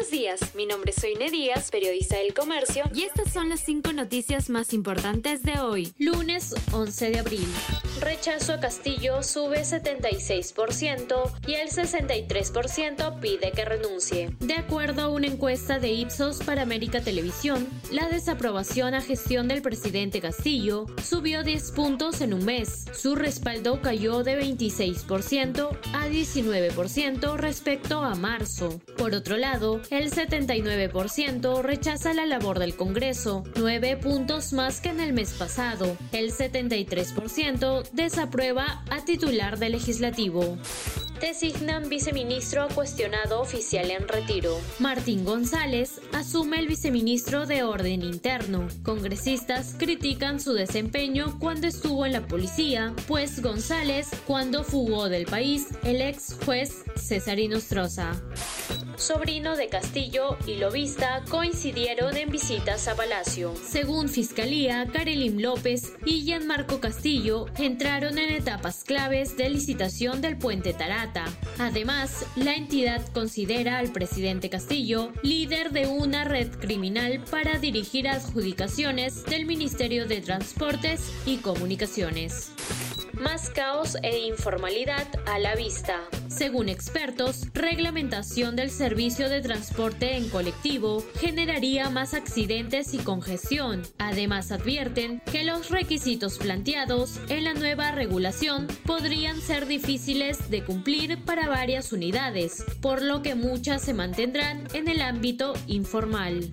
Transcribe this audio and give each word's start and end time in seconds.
Buenos 0.00 0.18
días, 0.18 0.54
mi 0.54 0.64
nombre 0.64 0.92
es 0.92 0.96
Soine 0.96 1.30
Díaz, 1.30 1.70
periodista 1.70 2.16
del 2.16 2.32
Comercio, 2.32 2.84
y 2.94 3.02
estas 3.02 3.30
son 3.34 3.50
las 3.50 3.60
cinco 3.60 3.92
noticias 3.92 4.48
más 4.48 4.72
importantes 4.72 5.42
de 5.42 5.60
hoy, 5.60 5.92
lunes 5.98 6.54
11 6.72 7.10
de 7.10 7.18
abril. 7.18 7.46
Rechazo 8.00 8.54
a 8.54 8.60
Castillo 8.60 9.22
sube 9.22 9.60
76% 9.60 11.32
y 11.46 11.52
el 11.52 11.68
63% 11.68 13.20
pide 13.20 13.52
que 13.52 13.64
renuncie. 13.66 14.34
De 14.40 14.54
acuerdo 14.54 15.02
a 15.02 15.08
una 15.08 15.26
encuesta 15.26 15.78
de 15.78 15.92
Ipsos 15.92 16.38
para 16.38 16.62
América 16.62 17.02
Televisión, 17.02 17.68
la 17.92 18.08
desaprobación 18.08 18.94
a 18.94 19.02
gestión 19.02 19.48
del 19.48 19.60
presidente 19.60 20.22
Castillo 20.22 20.86
subió 21.04 21.42
10 21.42 21.72
puntos 21.72 22.22
en 22.22 22.32
un 22.32 22.46
mes. 22.46 22.86
Su 22.94 23.16
respaldo 23.16 23.82
cayó 23.82 24.22
de 24.22 24.40
26% 24.40 25.68
a 25.92 26.08
19% 26.08 27.36
respecto 27.36 28.02
a 28.02 28.14
marzo. 28.14 28.80
Por 28.96 29.14
otro 29.14 29.36
lado, 29.36 29.82
el 29.90 30.10
79% 30.10 31.62
rechaza 31.62 32.14
la 32.14 32.24
labor 32.24 32.58
del 32.58 32.76
Congreso, 32.76 33.44
9 33.56 33.96
puntos 33.96 34.52
más 34.52 34.80
que 34.80 34.90
en 34.90 35.00
el 35.00 35.12
mes 35.12 35.32
pasado. 35.32 35.96
El 36.12 36.32
73% 36.32 37.90
desaprueba 37.92 38.84
a 38.90 39.04
titular 39.04 39.58
del 39.58 39.72
legislativo. 39.72 40.56
Designan 41.20 41.88
viceministro 41.90 42.66
cuestionado 42.74 43.40
oficial 43.40 43.90
en 43.90 44.08
retiro. 44.08 44.58
Martín 44.78 45.24
González 45.24 46.00
asume 46.12 46.58
el 46.58 46.66
viceministro 46.66 47.46
de 47.46 47.62
Orden 47.62 48.02
Interno. 48.02 48.68
Congresistas 48.82 49.74
critican 49.76 50.40
su 50.40 50.54
desempeño 50.54 51.38
cuando 51.38 51.66
estuvo 51.66 52.06
en 52.06 52.12
la 52.12 52.26
policía, 52.26 52.94
pues 53.06 53.42
González, 53.42 54.08
cuando 54.26 54.64
fugó 54.64 55.10
del 55.10 55.26
país, 55.26 55.66
el 55.84 56.00
ex 56.00 56.36
juez 56.42 56.84
Cesarino 56.96 57.60
Stroza 57.60 58.18
sobrino 59.00 59.56
de 59.56 59.68
Castillo 59.68 60.36
y 60.46 60.56
Lobista 60.56 61.22
coincidieron 61.28 62.16
en 62.16 62.30
visitas 62.30 62.86
a 62.86 62.94
Palacio. 62.94 63.54
Según 63.56 64.08
Fiscalía, 64.08 64.86
Karelim 64.92 65.40
López 65.40 65.94
y 66.04 66.22
Gianmarco 66.22 66.80
Castillo 66.80 67.46
entraron 67.58 68.18
en 68.18 68.30
etapas 68.30 68.84
claves 68.84 69.36
de 69.36 69.48
licitación 69.48 70.20
del 70.20 70.36
puente 70.36 70.74
Tarata. 70.74 71.24
Además, 71.58 72.26
la 72.36 72.54
entidad 72.54 73.06
considera 73.12 73.78
al 73.78 73.90
presidente 73.90 74.50
Castillo 74.50 75.12
líder 75.22 75.70
de 75.70 75.86
una 75.86 76.24
red 76.24 76.50
criminal 76.58 77.24
para 77.30 77.58
dirigir 77.58 78.08
adjudicaciones 78.08 79.24
del 79.24 79.46
Ministerio 79.46 80.06
de 80.06 80.20
Transportes 80.20 81.10
y 81.24 81.38
Comunicaciones 81.38 82.52
más 83.20 83.50
caos 83.50 83.96
e 84.02 84.26
informalidad 84.26 85.06
a 85.26 85.38
la 85.38 85.54
vista. 85.54 86.00
Según 86.28 86.68
expertos, 86.68 87.46
reglamentación 87.52 88.56
del 88.56 88.70
servicio 88.70 89.28
de 89.28 89.42
transporte 89.42 90.16
en 90.16 90.28
colectivo 90.30 91.04
generaría 91.18 91.90
más 91.90 92.14
accidentes 92.14 92.94
y 92.94 92.98
congestión. 92.98 93.82
Además, 93.98 94.52
advierten 94.52 95.20
que 95.30 95.44
los 95.44 95.70
requisitos 95.70 96.38
planteados 96.38 97.20
en 97.28 97.44
la 97.44 97.54
nueva 97.54 97.92
regulación 97.92 98.66
podrían 98.86 99.40
ser 99.40 99.66
difíciles 99.66 100.50
de 100.50 100.64
cumplir 100.64 101.22
para 101.24 101.48
varias 101.48 101.92
unidades, 101.92 102.64
por 102.80 103.02
lo 103.02 103.22
que 103.22 103.34
muchas 103.34 103.82
se 103.82 103.92
mantendrán 103.94 104.66
en 104.72 104.88
el 104.88 105.02
ámbito 105.02 105.52
informal. 105.66 106.50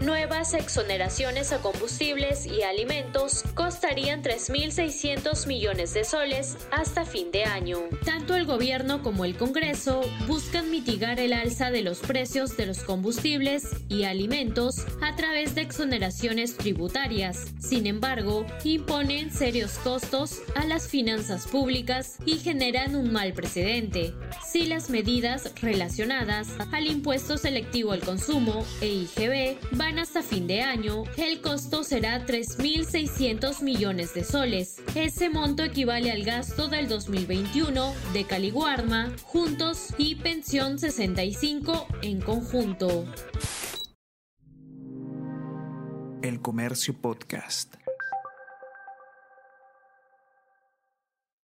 Nuevas 0.00 0.52
exoneraciones 0.52 1.52
a 1.52 1.62
combustibles 1.62 2.44
y 2.44 2.62
alimentos 2.62 3.42
costarían 3.54 4.22
3.600 4.22 5.46
millones 5.46 5.94
de 5.94 6.04
soles 6.04 6.58
hasta 6.70 7.06
fin 7.06 7.30
de 7.30 7.44
año. 7.44 7.78
Tanto 8.04 8.36
el 8.36 8.44
gobierno 8.44 9.02
como 9.02 9.24
el 9.24 9.36
Congreso 9.36 10.02
buscan 10.26 10.70
mitigar 10.70 11.18
el 11.18 11.32
alza 11.32 11.70
de 11.70 11.80
los 11.80 12.00
precios 12.00 12.58
de 12.58 12.66
los 12.66 12.80
combustibles 12.80 13.70
y 13.88 14.04
alimentos 14.04 14.84
a 15.00 15.16
través 15.16 15.54
de 15.54 15.62
exoneraciones 15.62 16.58
tributarias. 16.58 17.46
Sin 17.58 17.86
embargo, 17.86 18.44
imponen 18.64 19.32
serios 19.32 19.78
costos 19.78 20.42
a 20.54 20.66
las 20.66 20.88
finanzas 20.88 21.46
públicas 21.46 22.18
y 22.26 22.36
generan 22.36 22.96
un 22.96 23.12
mal 23.12 23.32
precedente. 23.32 24.12
Si 24.46 24.66
las 24.66 24.90
medidas 24.90 25.52
relacionadas 25.62 26.48
al 26.70 26.86
impuesto 26.86 27.38
selectivo 27.38 27.92
al 27.92 28.00
consumo 28.00 28.64
e 28.82 28.88
IGB 28.88 29.56
hasta 29.94 30.22
fin 30.22 30.46
de 30.46 30.62
año, 30.62 31.04
el 31.16 31.40
costo 31.40 31.84
será 31.84 32.26
3.600 32.26 33.62
millones 33.62 34.14
de 34.14 34.24
soles. 34.24 34.82
Ese 34.94 35.30
monto 35.30 35.62
equivale 35.62 36.10
al 36.10 36.24
gasto 36.24 36.68
del 36.68 36.88
2021 36.88 37.94
de 38.12 38.24
Caliguarma, 38.24 39.12
Juntos 39.22 39.94
y 39.96 40.16
Pensión 40.16 40.78
65 40.78 41.86
en 42.02 42.20
conjunto. 42.20 43.06
El 46.22 46.40
Comercio 46.42 47.00
Podcast. 47.00 47.76